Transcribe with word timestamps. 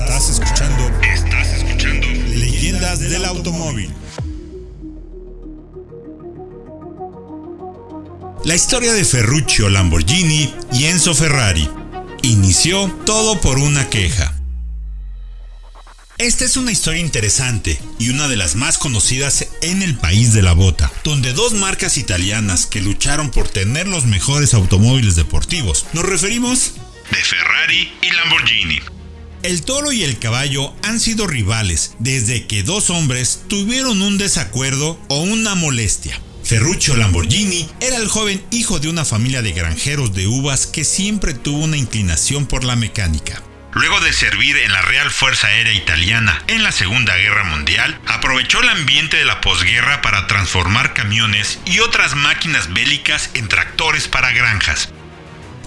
Estás 0.00 0.28
escuchando. 0.28 0.90
Estás 1.04 1.52
escuchando. 1.52 2.04
Leyendas 2.34 2.98
del 2.98 3.24
automóvil. 3.24 3.94
La 8.44 8.56
historia 8.56 8.92
de 8.92 9.04
Ferruccio 9.04 9.68
Lamborghini 9.68 10.52
y 10.72 10.86
Enzo 10.86 11.14
Ferrari 11.14 11.70
inició 12.22 12.90
todo 13.06 13.40
por 13.40 13.58
una 13.58 13.88
queja. 13.88 14.34
Esta 16.18 16.44
es 16.44 16.56
una 16.56 16.72
historia 16.72 17.00
interesante 17.00 17.80
y 18.00 18.08
una 18.08 18.26
de 18.26 18.34
las 18.34 18.56
más 18.56 18.78
conocidas 18.78 19.46
en 19.62 19.80
el 19.80 19.96
país 19.96 20.32
de 20.32 20.42
la 20.42 20.54
bota, 20.54 20.90
donde 21.04 21.32
dos 21.32 21.52
marcas 21.52 21.98
italianas 21.98 22.66
que 22.66 22.80
lucharon 22.80 23.30
por 23.30 23.48
tener 23.48 23.86
los 23.86 24.06
mejores 24.06 24.54
automóviles 24.54 25.14
deportivos. 25.14 25.86
Nos 25.92 26.04
referimos 26.04 26.72
de 27.12 27.16
Ferrari 27.16 27.92
y 28.02 28.10
Lamborghini. 28.10 28.93
El 29.44 29.62
toro 29.62 29.92
y 29.92 30.02
el 30.02 30.18
caballo 30.18 30.74
han 30.82 30.98
sido 30.98 31.26
rivales 31.26 31.96
desde 31.98 32.46
que 32.46 32.62
dos 32.62 32.88
hombres 32.88 33.42
tuvieron 33.46 34.00
un 34.00 34.16
desacuerdo 34.16 34.98
o 35.08 35.20
una 35.20 35.54
molestia. 35.54 36.18
Ferruccio 36.42 36.96
Lamborghini 36.96 37.68
era 37.80 37.98
el 37.98 38.08
joven 38.08 38.42
hijo 38.50 38.80
de 38.80 38.88
una 38.88 39.04
familia 39.04 39.42
de 39.42 39.52
granjeros 39.52 40.14
de 40.14 40.26
uvas 40.26 40.66
que 40.66 40.82
siempre 40.82 41.34
tuvo 41.34 41.62
una 41.62 41.76
inclinación 41.76 42.46
por 42.46 42.64
la 42.64 42.74
mecánica. 42.74 43.42
Luego 43.74 44.00
de 44.00 44.14
servir 44.14 44.56
en 44.56 44.72
la 44.72 44.80
Real 44.80 45.10
Fuerza 45.10 45.48
Aérea 45.48 45.74
Italiana 45.74 46.42
en 46.46 46.62
la 46.62 46.72
Segunda 46.72 47.14
Guerra 47.14 47.44
Mundial, 47.44 48.00
aprovechó 48.06 48.62
el 48.62 48.70
ambiente 48.70 49.18
de 49.18 49.26
la 49.26 49.42
posguerra 49.42 50.00
para 50.00 50.26
transformar 50.26 50.94
camiones 50.94 51.58
y 51.66 51.80
otras 51.80 52.14
máquinas 52.14 52.72
bélicas 52.72 53.28
en 53.34 53.48
tractores 53.48 54.08
para 54.08 54.32
granjas. 54.32 54.93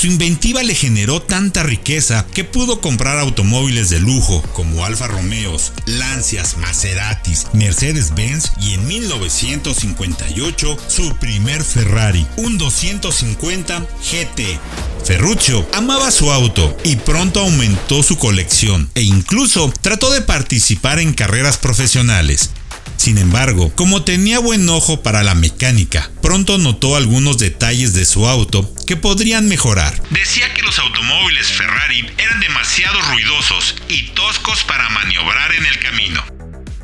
Su 0.00 0.06
inventiva 0.06 0.62
le 0.62 0.74
generó 0.74 1.20
tanta 1.20 1.62
riqueza 1.62 2.24
que 2.32 2.42
pudo 2.42 2.80
comprar 2.80 3.18
automóviles 3.18 3.90
de 3.90 4.00
lujo 4.00 4.40
como 4.54 4.86
Alfa 4.86 5.08
Romeos, 5.08 5.74
Lancias, 5.84 6.56
Maseratis, 6.56 7.48
Mercedes-Benz 7.52 8.50
y 8.62 8.72
en 8.72 8.88
1958 8.88 10.78
su 10.88 11.14
primer 11.16 11.62
Ferrari, 11.62 12.26
un 12.38 12.56
250 12.56 13.80
GT. 13.80 14.58
Ferruccio 15.04 15.68
amaba 15.74 16.10
su 16.10 16.32
auto 16.32 16.74
y 16.82 16.96
pronto 16.96 17.40
aumentó 17.40 18.02
su 18.02 18.16
colección 18.16 18.88
e 18.94 19.02
incluso 19.02 19.70
trató 19.82 20.10
de 20.10 20.22
participar 20.22 20.98
en 20.98 21.12
carreras 21.12 21.58
profesionales. 21.58 22.52
Sin 22.96 23.16
embargo, 23.16 23.72
como 23.76 24.02
tenía 24.04 24.38
buen 24.40 24.68
ojo 24.68 25.02
para 25.02 25.22
la 25.22 25.34
mecánica, 25.34 26.10
pronto 26.20 26.58
notó 26.58 26.96
algunos 26.96 27.38
detalles 27.38 27.94
de 27.94 28.04
su 28.04 28.26
auto 28.26 28.70
que 28.86 28.96
podrían 28.96 29.48
mejorar. 29.48 30.02
Decía 30.10 30.52
que 30.52 30.62
los 30.62 30.78
automóviles 30.78 31.46
Ferrari 31.46 32.06
eran 32.18 32.40
demasiado 32.40 33.00
ruidosos 33.10 33.76
y 33.88 34.08
toscos 34.08 34.64
para 34.64 34.88
maniobrar 34.90 35.54
en 35.54 35.64
el 35.64 35.78
camino. 35.78 36.22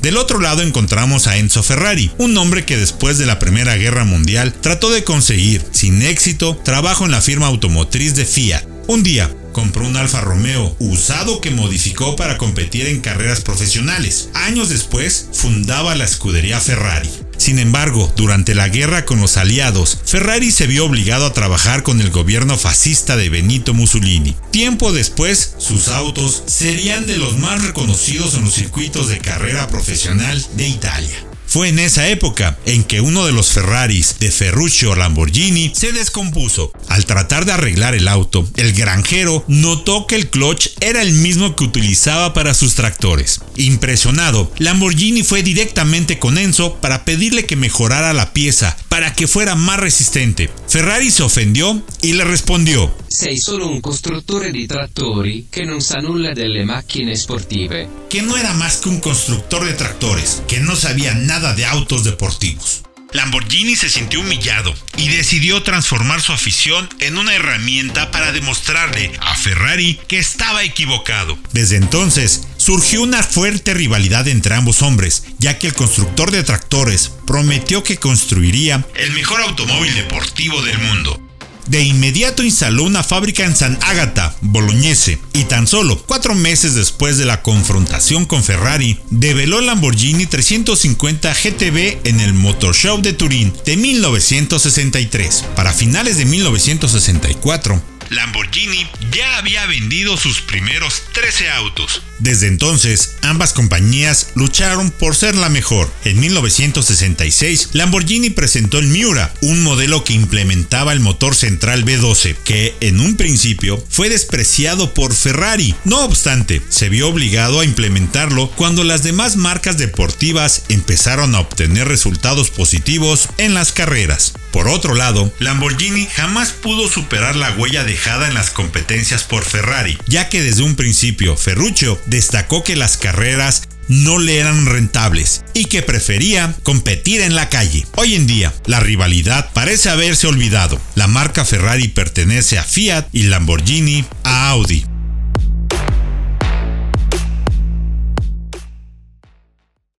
Del 0.00 0.16
otro 0.16 0.40
lado 0.40 0.62
encontramos 0.62 1.26
a 1.26 1.36
Enzo 1.36 1.62
Ferrari, 1.62 2.10
un 2.18 2.36
hombre 2.38 2.64
que 2.64 2.76
después 2.76 3.18
de 3.18 3.26
la 3.26 3.38
Primera 3.38 3.76
Guerra 3.76 4.04
Mundial 4.04 4.54
trató 4.54 4.90
de 4.90 5.04
conseguir, 5.04 5.64
sin 5.72 6.02
éxito, 6.02 6.56
trabajo 6.64 7.04
en 7.04 7.10
la 7.10 7.20
firma 7.20 7.48
automotriz 7.48 8.14
de 8.14 8.24
Fiat. 8.24 8.64
Un 8.86 9.02
día, 9.02 9.30
compró 9.58 9.88
un 9.88 9.96
Alfa 9.96 10.20
Romeo 10.20 10.76
usado 10.78 11.40
que 11.40 11.50
modificó 11.50 12.14
para 12.14 12.38
competir 12.38 12.86
en 12.86 13.00
carreras 13.00 13.40
profesionales. 13.40 14.28
Años 14.32 14.68
después, 14.68 15.30
fundaba 15.32 15.96
la 15.96 16.04
escudería 16.04 16.60
Ferrari. 16.60 17.10
Sin 17.38 17.58
embargo, 17.58 18.12
durante 18.14 18.54
la 18.54 18.68
guerra 18.68 19.04
con 19.04 19.20
los 19.20 19.36
aliados, 19.36 19.98
Ferrari 20.04 20.52
se 20.52 20.68
vio 20.68 20.84
obligado 20.84 21.26
a 21.26 21.32
trabajar 21.32 21.82
con 21.82 22.00
el 22.00 22.10
gobierno 22.10 22.56
fascista 22.56 23.16
de 23.16 23.30
Benito 23.30 23.74
Mussolini. 23.74 24.36
Tiempo 24.52 24.92
después, 24.92 25.54
sus 25.58 25.88
autos 25.88 26.44
serían 26.46 27.06
de 27.06 27.18
los 27.18 27.36
más 27.38 27.60
reconocidos 27.64 28.34
en 28.34 28.44
los 28.44 28.54
circuitos 28.54 29.08
de 29.08 29.18
carrera 29.18 29.66
profesional 29.66 30.40
de 30.54 30.68
Italia. 30.68 31.16
Fue 31.48 31.68
en 31.68 31.78
esa 31.78 32.06
época 32.08 32.58
en 32.66 32.84
que 32.84 33.00
uno 33.00 33.24
de 33.24 33.32
los 33.32 33.48
Ferraris 33.52 34.16
de 34.20 34.30
Ferruccio 34.30 34.94
Lamborghini 34.94 35.72
se 35.74 35.92
descompuso. 35.92 36.72
Al 36.88 37.04
tratar 37.04 37.44
de 37.44 37.52
arreglar 37.52 37.94
el 37.94 38.08
auto, 38.08 38.48
el 38.56 38.72
granjero 38.72 39.44
notó 39.46 40.06
que 40.06 40.16
el 40.16 40.30
clutch 40.30 40.68
era 40.80 41.02
el 41.02 41.12
mismo 41.12 41.54
que 41.54 41.64
utilizaba 41.64 42.34
para 42.34 42.54
sus 42.54 42.74
tractores. 42.74 43.40
Impresionado, 43.56 44.50
Lamborghini 44.58 45.22
fue 45.22 45.42
directamente 45.42 46.18
con 46.18 46.38
Enzo 46.38 46.76
para 46.76 47.04
pedirle 47.04 47.44
que 47.44 47.56
mejorara 47.56 48.12
la 48.12 48.32
pieza 48.32 48.76
para 48.88 49.14
que 49.14 49.28
fuera 49.28 49.54
más 49.54 49.78
resistente. 49.78 50.50
Ferrari 50.68 51.10
se 51.10 51.22
ofendió 51.22 51.82
y 52.02 52.14
le 52.14 52.24
respondió: 52.24 52.92
Sei 53.06 53.36
solo 53.38 53.68
un 53.68 53.80
construttore 53.80 54.50
di 54.50 54.66
trattori 54.66 55.48
che 55.50 55.64
non 55.64 55.80
sa 55.80 55.98
nulla 56.00 56.32
delle 56.32 56.64
macchine 56.64 57.16
sportive. 57.16 57.88
Que 58.08 58.22
no 58.22 58.36
era 58.36 58.52
más 58.54 58.78
que 58.78 58.88
un 58.88 59.00
constructor 59.00 59.64
de 59.64 59.72
tractores, 59.72 60.42
que 60.46 60.60
no 60.60 60.76
sabía 60.76 61.14
nada 61.14 61.54
de 61.54 61.66
autos 61.66 62.04
deportivos. 62.04 62.82
Lamborghini 63.12 63.74
se 63.74 63.88
sintió 63.88 64.20
humillado 64.20 64.74
y 64.96 65.08
decidió 65.08 65.62
transformar 65.62 66.20
su 66.20 66.32
afición 66.32 66.88
en 67.00 67.16
una 67.16 67.34
herramienta 67.34 68.10
para 68.10 68.32
demostrarle 68.32 69.12
a 69.20 69.34
Ferrari 69.34 69.98
que 70.08 70.18
estaba 70.18 70.62
equivocado. 70.62 71.38
Desde 71.52 71.76
entonces, 71.76 72.42
surgió 72.58 73.02
una 73.02 73.22
fuerte 73.22 73.72
rivalidad 73.72 74.28
entre 74.28 74.54
ambos 74.54 74.82
hombres, 74.82 75.24
ya 75.38 75.58
que 75.58 75.68
el 75.68 75.74
constructor 75.74 76.30
de 76.30 76.42
tractores 76.44 77.10
prometió 77.26 77.82
que 77.82 77.96
construiría 77.96 78.86
el 78.94 79.12
mejor 79.12 79.40
automóvil 79.40 79.94
deportivo 79.94 80.60
del 80.62 80.78
mundo. 80.78 81.27
De 81.68 81.82
inmediato 81.82 82.42
instaló 82.42 82.84
una 82.84 83.02
fábrica 83.02 83.44
en 83.44 83.54
San 83.54 83.78
Agata, 83.82 84.34
Bolognese, 84.40 85.18
y 85.34 85.44
tan 85.44 85.66
solo 85.66 85.98
cuatro 85.98 86.34
meses 86.34 86.74
después 86.74 87.18
de 87.18 87.26
la 87.26 87.42
confrontación 87.42 88.24
con 88.24 88.42
Ferrari, 88.42 88.98
develó 89.10 89.58
el 89.58 89.66
Lamborghini 89.66 90.24
350 90.24 91.34
GTB 91.34 92.06
en 92.08 92.20
el 92.20 92.32
Motor 92.32 92.74
Show 92.74 93.02
de 93.02 93.12
Turín 93.12 93.52
de 93.66 93.76
1963. 93.76 95.44
Para 95.54 95.74
finales 95.74 96.16
de 96.16 96.24
1964, 96.24 97.82
Lamborghini 98.08 98.86
ya 99.12 99.36
había 99.36 99.66
vendido 99.66 100.16
sus 100.16 100.40
primeros 100.40 101.02
13 101.12 101.50
autos. 101.50 102.02
Desde 102.18 102.48
entonces, 102.48 103.16
ambas 103.22 103.52
compañías 103.52 104.28
lucharon 104.34 104.90
por 104.90 105.14
ser 105.14 105.36
la 105.36 105.48
mejor. 105.48 105.90
En 106.04 106.18
1966, 106.20 107.70
Lamborghini 107.72 108.30
presentó 108.30 108.78
el 108.78 108.88
Miura, 108.88 109.32
un 109.40 109.62
modelo 109.62 110.04
que 110.04 110.14
implementaba 110.14 110.92
el 110.92 111.00
motor 111.00 111.34
central 111.34 111.84
V12, 111.84 112.36
que 112.44 112.74
en 112.80 113.00
un 113.00 113.16
principio 113.16 113.84
fue 113.88 114.08
despreciado 114.08 114.94
por 114.94 115.14
Ferrari. 115.14 115.74
No 115.84 116.04
obstante, 116.04 116.62
se 116.68 116.88
vio 116.88 117.08
obligado 117.08 117.60
a 117.60 117.64
implementarlo 117.64 118.50
cuando 118.50 118.84
las 118.84 119.02
demás 119.02 119.36
marcas 119.36 119.78
deportivas 119.78 120.62
empezaron 120.68 121.34
a 121.34 121.40
obtener 121.40 121.88
resultados 121.88 122.50
positivos 122.50 123.28
en 123.38 123.54
las 123.54 123.72
carreras. 123.72 124.34
Por 124.52 124.68
otro 124.68 124.94
lado, 124.94 125.32
Lamborghini 125.38 126.06
jamás 126.06 126.50
pudo 126.50 126.88
superar 126.88 127.36
la 127.36 127.52
huella 127.52 127.84
dejada 127.84 128.28
en 128.28 128.34
las 128.34 128.50
competencias 128.50 129.22
por 129.22 129.44
Ferrari, 129.44 129.98
ya 130.06 130.28
que 130.28 130.42
desde 130.42 130.62
un 130.62 130.74
principio 130.74 131.36
Ferruccio 131.36 132.00
destacó 132.08 132.64
que 132.64 132.76
las 132.76 132.96
carreras 132.96 133.68
no 133.88 134.18
le 134.18 134.38
eran 134.38 134.66
rentables 134.66 135.44
y 135.54 135.64
que 135.64 135.82
prefería 135.82 136.54
competir 136.62 137.22
en 137.22 137.34
la 137.34 137.48
calle. 137.48 137.86
Hoy 137.96 138.14
en 138.14 138.26
día, 138.26 138.52
la 138.66 138.80
rivalidad 138.80 139.50
parece 139.52 139.88
haberse 139.88 140.26
olvidado. 140.26 140.80
La 140.94 141.06
marca 141.06 141.44
Ferrari 141.44 141.88
pertenece 141.88 142.58
a 142.58 142.64
Fiat 142.64 143.06
y 143.12 143.24
Lamborghini 143.24 144.04
a 144.24 144.50
Audi. 144.50 144.84